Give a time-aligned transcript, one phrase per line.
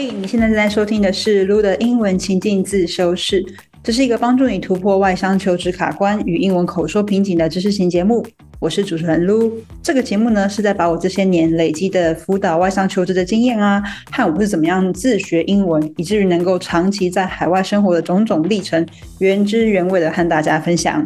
[0.00, 3.44] 嘿，你现在正在收听的是 Lu 的英文情境自修室，
[3.82, 8.24] 这是一个帮助你突破外商求职卡关与英文口说瓶颈的知识型节目。
[8.60, 9.50] 我是主持人 Lu。
[9.82, 13.82] 这个节目呢，是在把我这些年累积的辅导外商求职的经验啊，
[14.12, 18.86] 和我是怎么样自学英文，以至于能够长期在海外生活的种种历程，
[19.18, 21.04] 原汁原味的和大家分享。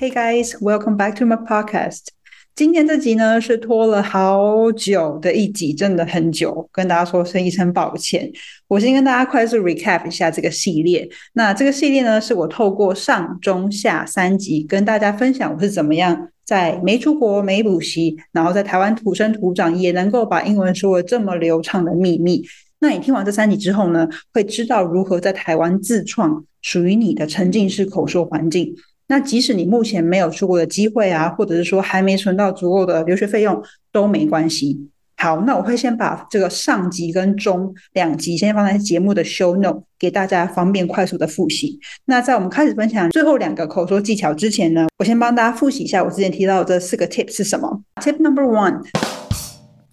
[0.00, 2.17] Hey guys, welcome back to my podcast.
[2.58, 8.28] 今天这集呢是拖了好久的一集，真的很久，跟大家说声一声抱歉。
[8.66, 11.08] 我先跟大家快速 recap 一下这个系列。
[11.34, 22.42] 那这个系列呢，是我透过上中下三集跟大家分享我是怎么样在没出国、没补习，然后在台湾土生土长，也能够把英文说的这么流畅的秘密。
[22.80, 28.74] 那你听完这三集之后呢，会知道如何在台湾自创属于你的沉浸式口说环境。
[29.08, 34.88] 那即使你目前没有出国的机会啊，或者是说还没存到足够的留学费用都没关系。
[35.16, 41.76] 好，那我会先把这个上集跟中两集先放在节目的 show note，给大家方便快速的复习。
[42.04, 47.82] 那在我们开始分享最后两个口说技巧之前呢，我先帮大家复习一下我之前提到的这四个 tip 是什么。
[47.96, 48.80] Tip number one。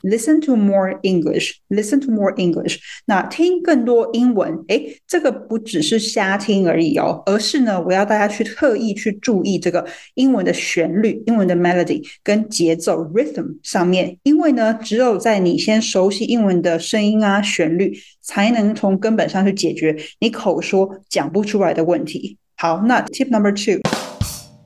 [0.05, 1.55] Listen to more English.
[1.67, 2.77] Listen to more English.
[3.07, 9.83] 那听更多英文，诶，这个不只是瞎听而已哦，而是呢，我要大家去特意去注意这个
[10.13, 22.37] 英文的旋律、英文的 melody 跟节奏 rhythm 上面，因为呢，只有在你先熟悉英文的声音啊、旋律，才能从根本上去解决你口说讲不出来的问题。
[22.57, 24.04] 好，那 tip number two。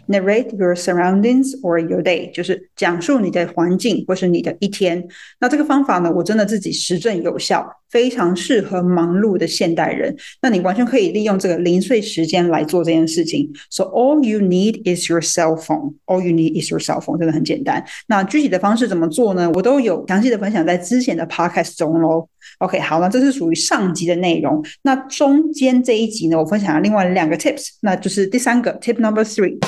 [0.10, 5.08] Narrate your surroundings or your day，就是讲述你的环境或是你的一天。
[5.40, 10.16] 那这个方法呢，我真的自己实证有效，非常适合忙碌的现代人。
[10.42, 13.48] 那你完全可以利用这个零碎时间来做这件事情。
[13.70, 15.94] So all you need is your cell phone.
[16.08, 17.86] All you need is your cell phone，真的很简单。
[18.08, 19.52] 那具体的方式怎么做呢？
[19.54, 22.28] 我都有详细的分享在之前的 podcast 中喽。
[22.58, 24.66] OK，好，那这是属于上集的内容。
[24.82, 29.60] 那中间这一集呢，我分享了另外两个 tips，那就是第三个 tip number three。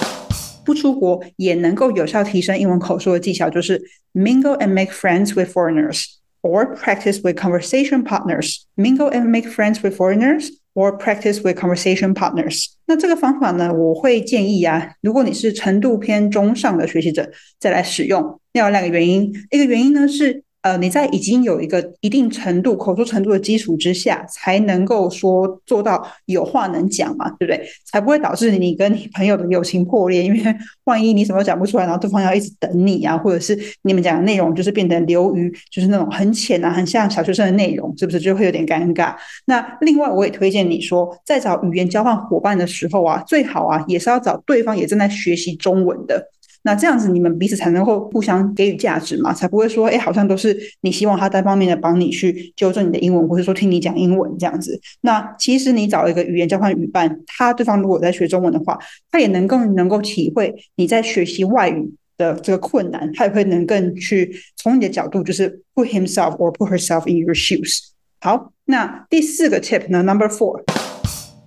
[0.63, 3.81] 不出国也能够有效提升英文口说的技巧，就是
[4.13, 6.05] mingle and make friends with foreigners
[6.41, 8.61] or practice with conversation partners.
[8.75, 12.67] Mingle and make friends with foreigners or practice with conversation partners.
[12.85, 18.39] 那这个方法呢，我会建议啊，如果你是程度偏中上的学习者，再来使用。
[18.53, 20.43] 要有两个原因，一个原因呢是。
[20.61, 27.65] 呃，你在已经有一个一定程度口说程度的基础之下，才能够说做到有话能讲嘛，对不对？
[27.85, 30.39] 才不会导致你跟你朋友的友情破裂，因为
[30.85, 39.15] 万一你什么都讲不出来，然后对方要一直等你啊，或者是你们讲的内容就是变得流于就是那种很浅啊，很像小学生的内容，是不是就会有点尴尬？
[39.45, 46.29] 那另外，我也推荐你说，在找语言交换伙伴的时候啊，最好啊也是要找对方也正在学习中文的。
[46.63, 54.79] 那这样子，你们彼此才能够互相给予价值嘛，才不会说，哎，好像都是你希望他单方面的帮你去纠正你的英文，或者说听你讲英文这样子。
[55.01, 58.77] 那其实你找一个语言交换语伴，他对方如果在学中文的话，
[59.09, 67.79] 他也能更能够体会你在学习外语的这个困难，他也会能更去从你的角度，就是 put himself or put herself in your shoes。
[68.19, 70.61] 好，那第四个 tip 呢，number four，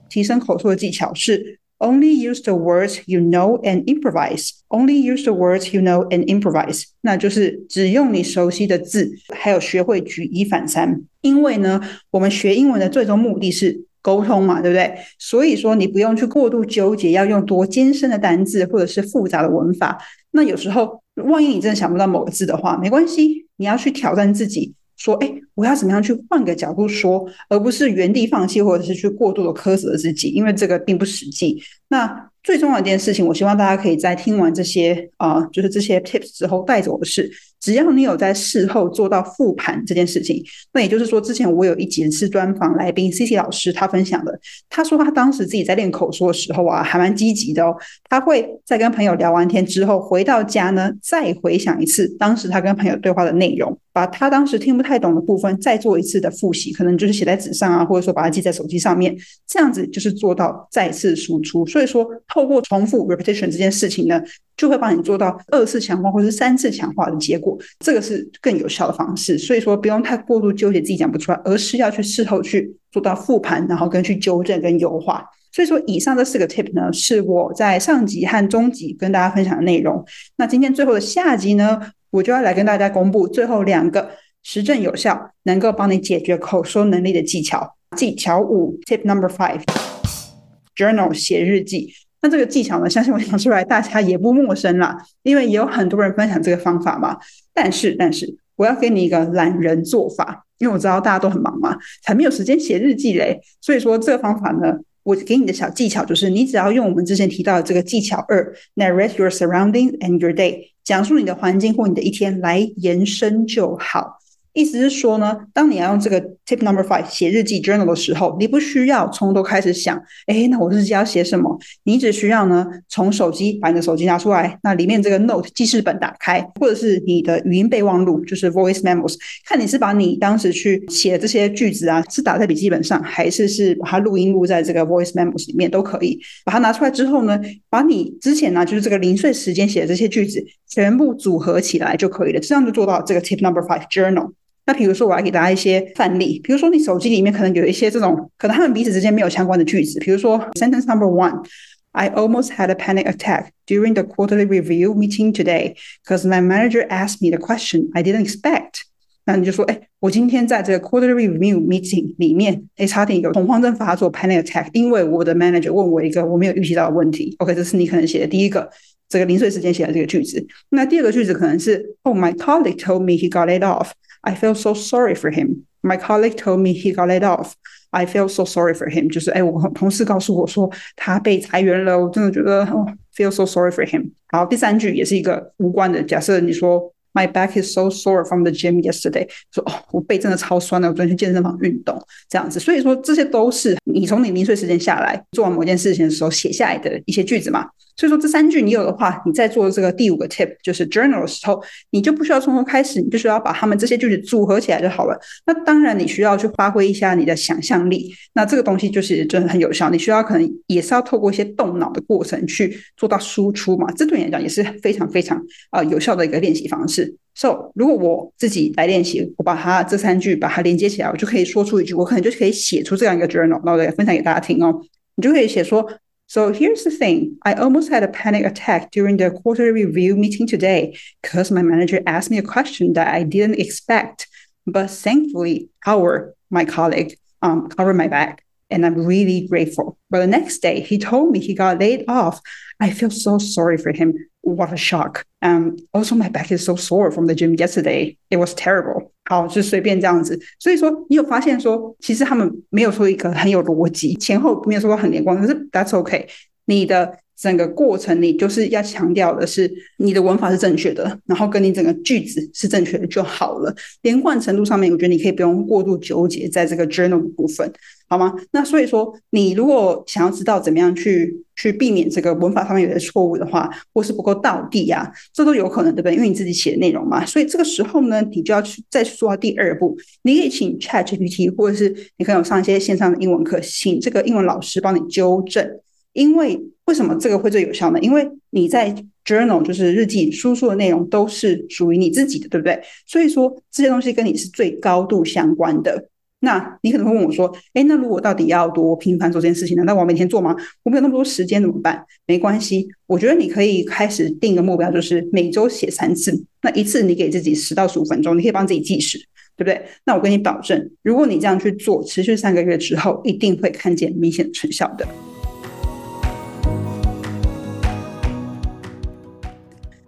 [0.09, 1.61] 提升口说的技巧是。
[1.85, 4.53] Only use the words you know and improvise.
[4.71, 6.85] Only use the words you know and improvise.
[7.03, 11.03] 那就是只用你熟悉的字，还有学会举一反三。
[11.21, 14.95] 因为呢，我们学英文的最终目的是沟通嘛，对不对？
[15.19, 19.99] 所以说你不用去过度纠结要用多艰深的单字或者是复杂的文法。
[20.31, 24.73] 那有时候，万一你真的想不到某个字的话，没关系，你要去挑战自己。
[24.97, 31.63] 说，哎，我要怎么样去换个角度说，而不是原地放弃，或者是去过度的苛责自己，因为这个并不实际。
[31.89, 37.31] 那最重要的一件事情，我希望大家可以在听完这些啊，就是这些 tips 之后带走的是。
[37.61, 40.45] 只要你有在事后做到复盘这件事情，
[40.75, 44.39] 那也就是说，之前我有一集是专访来宾 C C 老师，他分享的，
[44.69, 47.75] 他说他当时自己在练口说的时候啊，还蛮积极的哦。
[48.11, 61.65] 他会在跟朋友聊完天之后，回到家呢，再回想一次当时他跟朋友对话的内容，把他当时听不太懂的部分再做一次的复习，可能就是写在纸上啊，或者说把它记在手机上面，这样子就是做到再次输出。
[61.65, 64.21] 所以说，透过重复 repetition 这件事情呢。
[64.57, 69.37] 就会帮你做到二次强化或是三次强化的结果，这个是更有效的方式。
[69.37, 75.25] 所以说不用太过度纠结自己讲不出来，而是要去事后去做到复盘，然后跟去纠正跟优化。
[75.51, 80.05] 所以说以上这四个 tip 呢，是我在上集和中集跟大家分享的内容。
[80.37, 81.81] 那今天最后的下集呢，
[82.15, 84.09] 我就要来跟大家公布最后两个
[84.45, 87.75] 实证有效，能够帮你解决口说能力的技巧。
[87.97, 91.93] 技巧五，tip number five，journal 写日记。
[92.23, 97.19] 那这个技巧呢，相信我讲出来大家也不陌生啦，因为也有很多人分享这个方法嘛。
[97.53, 103.41] 但是，但是我要给你一个懒人做法，因为我知道大家都很忙嘛，才没有时间写日记嘞。
[103.61, 114.19] 所以说，这个方法呢，我给你的小技巧就是，你只要用我们之前提到的这个技巧二，narrate your surroundings and your day，讲述你的环境或你的一天来延伸就好。
[114.55, 119.97] 意思是说呢，当你要用这个 tip number five 写日记 journal 的时候，你不需要从头开始想，
[120.27, 121.59] 哎，那我日记要写什么？
[121.85, 129.15] 你只需要呢，从手机把你的手机拿出来，那里面这个 note 记事本打开，或者是你的语音备忘录，就是 voice memos，
[129.47, 136.21] 看你是把你当时去写这些句子啊，是打在笔记本上，还是是把它录音录在这个 voice memos 里面都可以。
[136.45, 137.41] 把它拿出来之后呢，
[137.71, 144.33] 把你之前呢，就是这个零碎时间写的这些句子全部组合起来就可以了，这样就做到这个 tip number five journal。
[144.66, 146.40] 那比如说，我要给大家一些范例。
[146.44, 150.00] 比如说，你手机里面可能有一些这种，可能他们彼此之间没有相关的句子。
[150.00, 155.74] 比如说，sentence number one，I almost had a panic attack during the quarterly review meeting today
[156.06, 158.82] because my manager asked me the question I didn't expect。
[159.26, 167.36] 那你就说，哎，我今天在这个 quarterly review meeting 里面，哎，差点有恐慌症发作 panic attack，因为我的 manager 问我一个我没有预期到的问题。
[167.40, 168.70] OK，这是你可能写的第一个
[169.08, 170.46] 这个零碎时间写的这个句子。
[170.70, 173.90] 那第二个句子可能是，Oh, my colleague told me he got it off。
[174.27, 175.67] I feel so sorry for him.
[175.83, 177.53] My colleague told me he got laid off.
[177.91, 179.13] I feel so sorry for him.
[179.13, 184.11] 就是哎，我同事告诉我说他被裁员了，我真的觉得哦，feel so sorry for him。
[184.29, 186.03] 好，第三句也是一个无关的。
[186.03, 191.97] 假设你说 My back is so sore from the gym yesterday，说哦，我背真的超酸的，我昨天去健身房运动
[192.29, 192.59] 这样子。
[192.59, 197.69] 所以说这些都是你从你零碎时间下来做完某件事情的时候写下来的一些句子嘛。
[197.97, 205.19] 所以说这三句你有的话，你在做这个第五个 tip 就是 journal 的时候，你就不需要从头开始，你就需要把他们这些句子组合起来就好了。
[205.47, 209.91] 那当然你需要去发挥一下你的想象力，那这个东西就是真的很有效。
[209.91, 215.41] 你需要可能也是要透过一些动脑的过程去做到输出嘛，这对你来讲也是非常非常
[215.71, 217.15] 啊有效的一个练习方式。
[217.37, 224.81] So 如果我自己来练习，我把它这三句把它连接起来，我就可以说出一句，我可能就可以写出这样一个 journal，那我再分享给大家听哦。
[225.17, 225.89] 你就可以写说。
[226.35, 230.99] So here's the thing I almost had a panic attack during the quarterly review meeting today
[231.23, 234.27] because my manager asked me a question that I didn't expect.
[234.67, 239.97] But thankfully, Howard, my colleague, um, covered my back, and I'm really grateful.
[240.11, 242.41] But the next day, he told me he got laid off.
[242.81, 244.15] I feel so sorry for him.
[244.41, 245.25] What a shock.
[245.41, 248.19] Um, also, my back is so sore from the gym yesterday.
[248.33, 249.14] It was terrible.
[249.25, 250.39] 好，就随便这样子。
[250.59, 256.29] 所以说，你有发现说，其实他们没有说一个很有逻辑，前后没有说很连贯，可是 that's OK。
[256.67, 263.75] 你的整个过程，你就是要强调的是你的文法是正确的，然后跟你整个句子是正确的就好了。
[264.01, 267.71] 连贯程度上面，我觉得你可以不用过度纠结在这个 journal 的部分。
[268.07, 268.33] 好吗？
[268.53, 276.15] 那所以说，你如果想要知道怎么样去去避免这个文法上面有些错误的话，或是不够到地啊，这都有可能，对不对？
[276.15, 277.27] 因为你自己写的内容嘛。
[277.27, 285.69] 所以这个时候呢，你就要去再去做到第二步，你可以请 Chat GPT，或者是你可能有上一些线上的英文课，请这个英文老师帮你纠正。
[286.13, 287.99] 因为为什么这个会最有效呢？
[288.01, 292.81] 因为你在 Journal 就是日记输出的内容都是属于你自己的，对不对？
[293.07, 296.09] 所以说这些东西跟你是最高度相关的。
[296.41, 299.75] 那你可能会问我说：“哎，那如果到底要多频繁做这件事情？
[299.79, 300.55] 难道我每天做吗？
[300.83, 306.45] 我没有那么多时间怎么办？”没关系，我觉得你可以开始定个目标，就是每周写三次。
[306.61, 309.17] 那一次你给自己十到十五分钟，你可以帮自己计时，
[309.57, 309.83] 对不对？
[310.05, 315.34] 那我跟你保证，如果你这样去做，持续三个月之后，一定会看见明显成效的。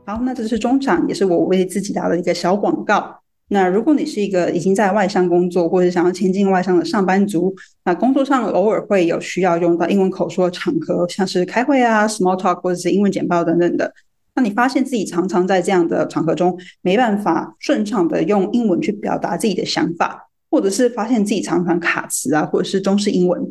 [0.09, 3.19] 好，那这是中场，也是我为自己打的一个小广告。
[3.49, 7.53] 那如果你是一个已经在外商工作，或者想要前进外商的上班族，
[7.85, 13.93] 那工作上偶尔会有需要用到英文口说的场合，像是开会啊、small talk 或者是英文简报等等的。
[14.37, 23.43] 那你发现自己常常在这样的场合中没办法顺畅的用英文去表达自己的想法，或者是发现自己常常卡词啊，或者是中式英文，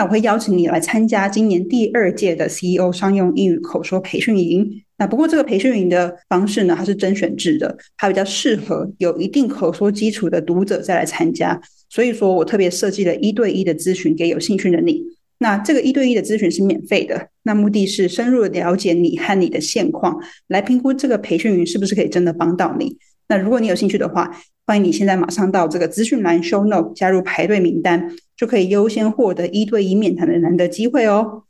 [0.00, 4.82] 那我会邀请你来参加今年第二届的 CEO 商用英语口说培训营。
[4.96, 11.60] 那不过这个培训营的方式呢，它是甄选制的，它比较适合有一定口说基础的读者再来参加。
[11.90, 15.02] 所以说我特别设计了一对一的咨询给有兴趣的你。
[15.36, 22.96] 那这个一对一的咨询是免费的，那目的是深入了解你和你的现况，来评估这个培训营是不是可以真的帮到你。
[23.28, 24.30] 那如果你有兴趣的话，
[24.70, 31.42] 欢迎你现在马上到这个资讯栏 show note 加入排队名单，就可以优先获得一对一面谈的难得机会哦。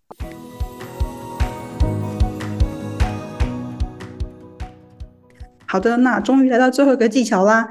[5.66, 7.68] 好的，那终于来到最后一个技巧啦。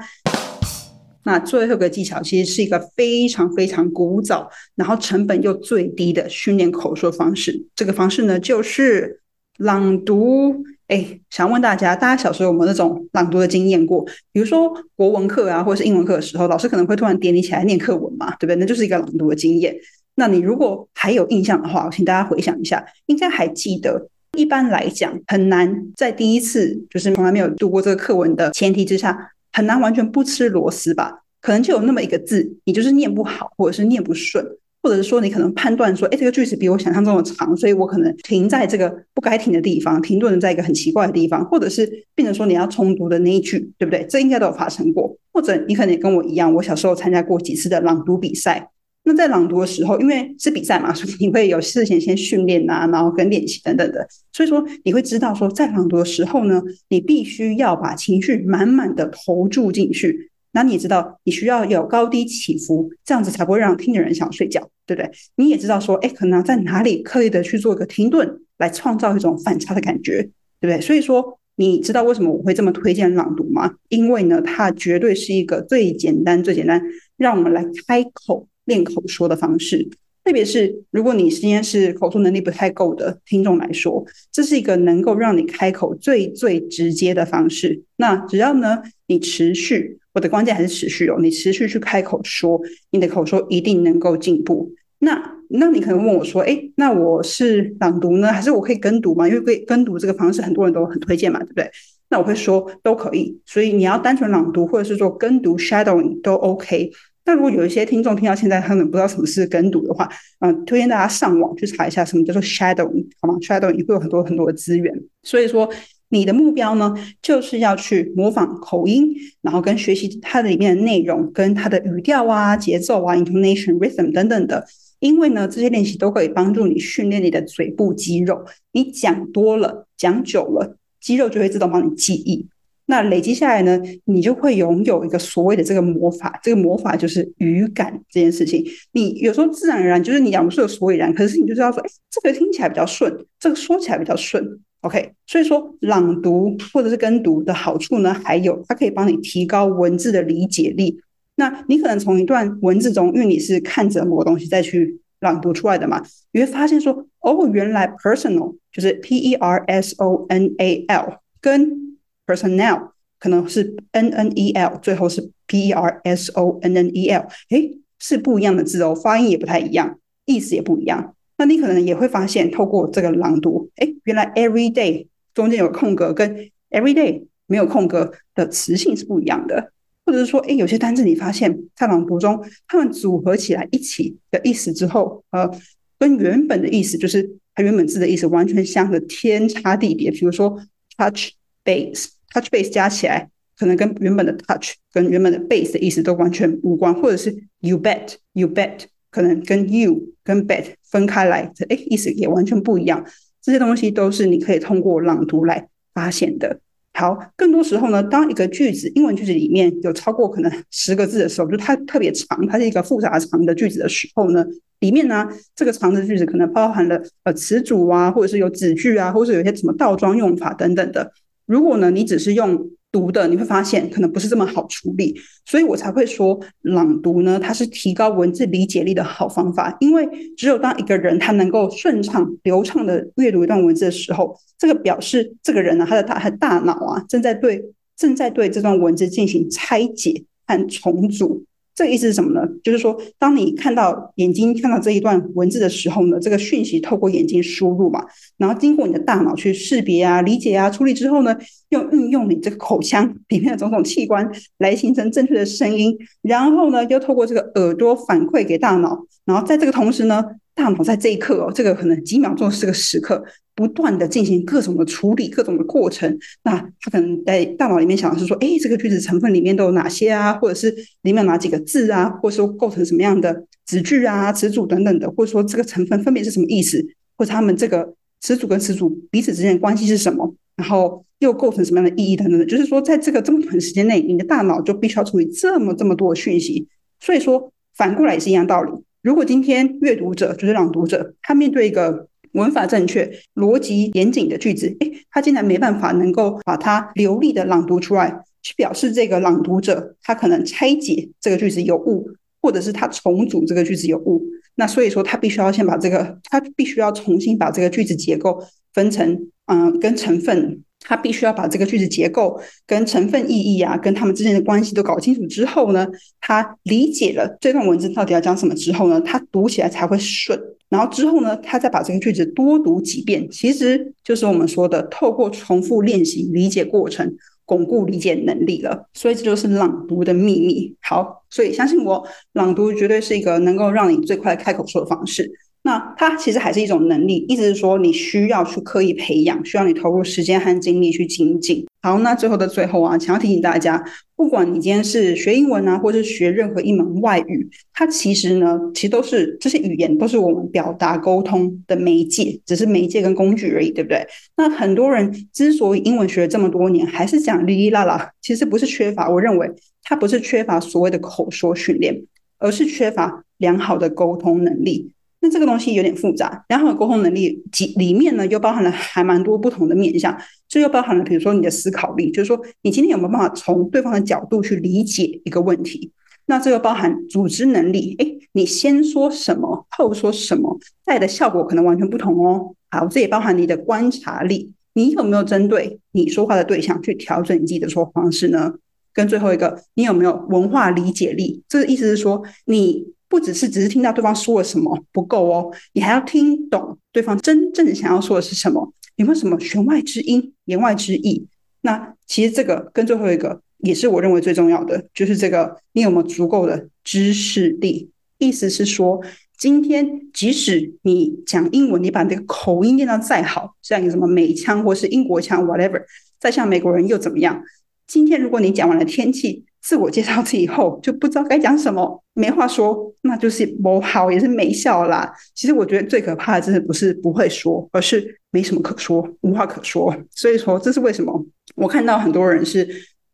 [1.24, 7.66] 那最后一个技巧其实是一个非常非常古早，然后成本又最低的训练口说方式。
[7.74, 9.20] 这个方式呢，就是
[9.58, 10.62] 朗读。
[10.90, 14.04] 哎，想问大家，大家小时候有没有那种朗读的经验过？
[14.32, 18.56] 比如说国文课啊，或者是英文课的时候，老师可能会突然点你起来念课文嘛，对不对？
[18.56, 19.72] 那就是一个朗读的经验。
[20.16, 24.08] 那你如果还有印象的话，请大家回想一下，应该还记得。
[24.36, 31.22] 一般来讲，很难在第一次就是从来没有读过这个课文的前提之下，很难完全不吃螺丝吧？
[31.40, 34.44] 可能就有那么一个字，你就是念不好，或者是念不顺，
[34.82, 44.06] 或者是说你可能判断说，哎，这个句子比我想象中的长，所以我可能停在这个不该停的地方，停顿在一个很奇怪的地方，或者是变成说你要重读的那一句，对不对？
[44.08, 45.16] 这应该都有发生过。
[45.32, 48.70] 或者你可能也跟我一样，我小时候参加过几次的朗读比赛。
[49.04, 54.06] 那在朗读的时候，因为是比赛嘛，所以你会有事前先训练啊，然后跟练习等等的。
[54.32, 60.29] 所以说你会知道说，在朗读的时候呢，你必须要把情绪满满的投注进去。
[60.52, 65.10] 那你也知道，你需要有高低起伏，这样子才不会让听的人想睡觉，对不对？
[65.36, 70.22] 你也知道说，哎，可能在哪里刻意的去做一个停顿，来创造一种反差的感觉，
[70.60, 70.80] 对不对？
[70.80, 73.74] 所以说，你知道为什么我会这么推荐朗读吗？
[73.88, 76.82] 因为呢，它绝对是一个最简单、最简单，
[77.16, 78.46] 让我们来开口。
[78.66, 79.88] 练口说的方式，
[80.22, 87.82] 特别是如果你今天是口说能力不太够的听众来说，这是一个能够让你开口最最直接的方式。
[87.96, 92.60] 那只要呢，你持续，我的关键还是持续哦，你持续去开口说，
[92.90, 94.70] 你的口说一定能够进步。
[94.98, 99.26] 那那你可能问我说，哎，那我是朗读呢，还是我可以跟读吗？
[99.26, 101.70] 因为跟跟读这个方式很多人都很推荐嘛，对不对？
[102.10, 103.40] 那我会说都可以。
[103.46, 106.90] 所以你要单纯朗读，或者是做跟读 shadowing 都 OK。
[107.24, 110.08] 那如果有一些听众听到现在他们不知道什么是跟读的话，
[110.40, 114.92] 嗯，推荐大家上网去查一下什么叫做 shadowing，好吗？shadowing 会有很多很多的资源。
[115.22, 115.68] 所以说，
[116.08, 124.66] 你的目标呢，就是要去模仿口音，然后跟学习它的里面的内容，跟它的语调啊、节奏啊、intonation、rhythm 等等的。
[124.98, 128.44] 因为呢，这些练习都可以帮助你训练你的嘴部肌肉。
[128.72, 132.48] 你讲多了、讲久了，肌肉就会自动帮你记忆。
[132.90, 138.62] 那累积下来呢，你就会拥有一个所谓的这个魔法，这个魔法就是语感这件事情。
[138.92, 144.60] 你有时候自然而然就是你讲不出个所以然，可是你就知道说，哎，这个听起来比较顺，这个说起来比较顺。
[144.80, 151.00] OK，所以说朗读或者是跟读的好处呢，还有它可以帮你提高文字的理解力。
[151.36, 161.89] 那你可能从一段文字中，因为你是看着某个东西再去朗读出来的嘛，你会发现说，哦，原来 personal 就是 P E R S O N A L 跟
[162.30, 171.14] Personnel 可能是 N N E L，最后是 P E R S O N N E L，哎，是不一样的字哦，发音也不太一样，意思也不一样。
[171.36, 179.72] 那你可能也会发现，透过这个朗读，哎，原来 Every day 中间有空格，跟 Every day 没有空格的词性是不一样的。
[180.06, 185.50] 或者是说，哎，有些单字你发现，在朗读中，它们组合起来一起的意思之后，呃，
[185.98, 190.10] 跟原本的意思，就是它原本字的意思完全相的天差地别。
[190.10, 190.58] 比如说
[190.96, 191.30] touch
[191.64, 192.08] base。
[192.32, 203.04] Touch base 加起来，可能跟原本的 touch 跟原本的 base 的意思都完全无关，或者是 you bet you bet 可能跟 you 跟 bet 分开来，哎，意思也完全不一样。
[203.42, 206.60] 这些东西都是你可以通过朗读来发现的。
[206.92, 214.44] 好，更多时候呢，当一个句子英文句子里面有超过可能十个字的时候，就它特别长，它是一个复杂长的句子的时候呢，
[214.80, 221.10] 里面呢这个长的句子可能包含了呃词组啊，或者是有子句啊，或者是有些什么倒装用法等等的。
[221.50, 229.76] 如果呢，你只是用读的，你会发现可能不是这么好处理，所以我才会说朗读呢，它是提高文字理解力的好方法。
[229.80, 237.60] 因为只有当一个人他能够顺畅流畅的阅读一段文字的时候，这个表示这个人呢，他的大他的大脑啊，正在对
[237.96, 241.44] 正在对这段文字进行拆解和重组。
[241.80, 242.46] 这意思是什么呢？
[242.62, 248.04] 就是说，当你看到眼睛看到这一段文字的时候呢，这个讯息透过眼睛输入嘛，
[248.36, 251.34] 然后经过你的大脑去识别啊、理解啊、处理之后呢，
[251.70, 260.22] 又运用你这个口腔里面的种种器官来形成正确的声音，然后呢，又透过这个耳朵反馈给大脑，然后在这个同时呢。
[260.52, 263.24] 大脑在这一刻哦，这个可能几秒钟是个时刻，
[263.60, 266.18] 不断的进行各种的处理，各种的过程。
[266.44, 270.32] 那他可能在大脑里面想的是说，哎，这个句子成分里面都有哪些啊？
[270.32, 270.70] 或者是
[271.02, 272.08] 里面有哪几个字啊？
[272.08, 275.10] 或者说构成什么样的子句啊、词组等等的？
[275.10, 276.82] 或者说这个成分分别是什么意思？
[277.18, 280.34] 或者他们这个词组跟词组彼此之间的关系是什么？
[280.56, 282.46] 然后又构成什么样的意义等等的？
[282.46, 286.66] 就是说，在这个这么短时间内，你的大脑就必须要处理这么这么多的讯息。
[286.98, 288.72] 所以说，反过来也是一样道理。
[289.02, 302.08] 如果今天阅读者就是朗读者，他面对一个文法正确、逻辑严谨的句子，诶，他竟然没办法能够把它流利的朗读出来，去表示这个朗读者他可能拆解这个句子有误，
[302.40, 304.22] 或者是他重组这个句子有误。
[304.54, 308.42] 那所以说，他必须要先把这个，他必须要重新把这个句子结构
[308.74, 310.62] 分成，嗯，跟成分。
[310.80, 315.86] 他必须要把这个句子结构跟成分意义啊，跟他们之间的关系都搞清楚之后呢，
[316.20, 320.40] 他理解了这段文字到底要讲什么之后呢，他读起来才会顺。
[320.68, 327.12] 然后之后呢，他再把这个句子多读几遍，其实就是我们说的透过重复练习理解过程，
[327.44, 328.88] 巩固理解能力了。
[328.94, 330.74] 所以这就是朗读的秘密。
[330.80, 335.30] 好，所以相信我，朗读绝对是一个能够让你最快开口说的方式。
[335.70, 341.64] 那它其实还是一种能力，意思是说你需要去刻意培养，需要你投入时间和精力去精进。
[341.80, 343.80] 好，那最后的最后啊，想要提醒大家，
[344.16, 354.04] 不管你今天是学英文啊，或是学任何一门外语，它其实呢，其实都是这些语言都是我们表达沟通的媒介，只是媒介跟工具而已，对不对？
[354.36, 359.48] 那很多人之所以英文学了这么多年还是讲哩哩啦啦，其实不是缺乏，我认为
[359.84, 362.02] 它不是缺乏所谓的口说训练，
[362.38, 364.90] 而是缺乏良好的沟通能力。
[365.22, 370.18] 那这个东西有点复杂，良好的沟通能力几里面呢，又包含了还蛮多不同的面向。
[370.48, 375.92] 这又包含了，比如说你的思考力，就是说你今天有没有办法从对方的角度去理解一个问题？
[376.24, 382.54] 那这又包含组织能力，哎，你先说什么，后说什么，带的效果可能完全不同哦。
[382.70, 388.54] 好，这也包含你的观察力，你有没有针对你说话的对象去调整你自己的说话方式呢？
[388.94, 391.42] 跟最后一个，你有没有文化理解力？
[391.46, 392.94] 这个意思是说你。
[393.10, 401.26] 不只是只是听到对方说了什么不够哦，你还要听懂对方真正想要说的是什么，有没有什么弦外之音、言外之意？
[401.62, 407.90] 那其实这个跟最后一个也是我认为最重要的，就是这个你有没有足够的知识力？
[408.18, 409.02] 意思是说，
[409.36, 415.82] 今天即使你讲英文，你把那个口音念到再好，像有什么美腔或是英国腔，whatever，
[416.20, 417.42] 再像美国人又怎么样？
[417.88, 419.44] 今天如果你讲完了天气。
[419.60, 425.12] 自我介绍以后就不知道该讲什么，没话说，那就是不好，也是没效啦。
[425.34, 429.94] 其实我觉得最可怕的，真的不是不会说，而是没什么可说，无话可说。
[430.10, 431.24] 所以说，这是为什么
[431.56, 432.66] 我看到很多人是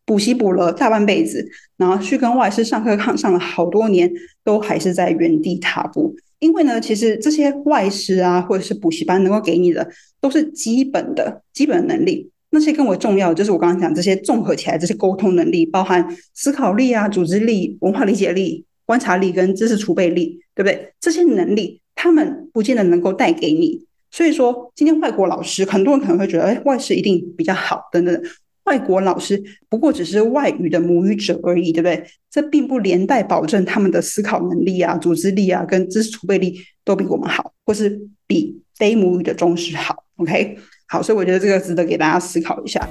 [0.04, 1.44] 补习补了大半辈子，
[1.76, 4.10] 然后去跟外师上课，上上了好多年，
[4.44, 6.14] 都还是在原地踏步。
[6.38, 9.88] 因为呢，其实这些外师啊，或者是补习班能够给你的，
[10.20, 12.30] 都是基本的基本能力。
[12.50, 20.92] 那些更为重要的，就是我刚刚讲这些综合起来，这些沟通能力，包含思考力啊、组织力、文化理解力、观察力跟知识储备力，对不对？
[21.00, 23.84] 这些能力，他们不见得能够带给你。
[24.10, 28.22] 所以说，今天外国老师，很多人可能会觉得，哎，外师一定比较好等等。
[28.64, 32.04] 外国老师不过只是外语的母语者而已，对不对？
[32.30, 40.04] 这并不连带保证他们的思考能力啊、组织力啊跟知识储备力都比我们好，或是比非母语的中师好。
[40.16, 40.56] OK。
[40.88, 42.88] 好，所以我觉得这个值得给大家思考一下。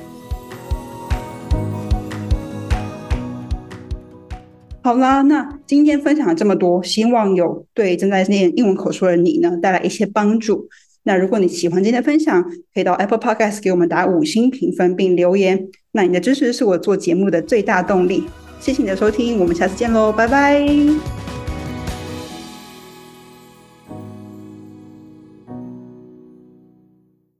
[4.84, 10.70] 好啦，那今天分享了这么多，希望有对正在念英文口说的你呢带来一些帮助。
[11.04, 15.68] 那如果你喜欢今天分享，可以到 Apple Podcast 给我们打五星评分并留言。
[15.92, 18.26] 那你的支持是我做节目的最大动力。
[18.60, 21.25] 谢谢你的收听，我们下次见喽，拜拜。